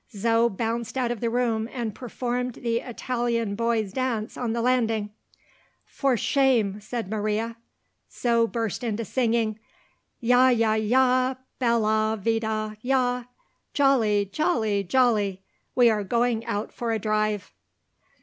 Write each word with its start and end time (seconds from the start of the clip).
Zo 0.17 0.49
bounced 0.49 0.97
out 0.97 1.11
of 1.11 1.19
the 1.19 1.29
room, 1.29 1.69
and 1.71 1.93
performed 1.93 2.55
the 2.55 2.79
Italian 2.79 3.53
boy's 3.53 3.93
dance 3.93 4.35
on 4.35 4.51
the 4.51 4.61
landing. 4.63 5.11
"For 5.85 6.17
shame!" 6.17 6.81
said 6.81 7.07
Maria. 7.07 7.57
Zo 8.11 8.47
burst 8.47 8.83
into 8.83 9.05
singing. 9.05 9.59
"Yah 10.19 10.49
yah 10.49 10.73
yah 10.73 11.35
bellah 11.59 12.17
vitah 12.19 12.77
yah! 12.81 13.25
Jolly! 13.75 14.25
jolly! 14.33 14.83
jolly! 14.83 15.43
we 15.75 15.87
are 15.87 16.03
going 16.03 16.43
out 16.47 16.73
for 16.73 16.91
a 16.91 16.97
drive!" 16.97 17.53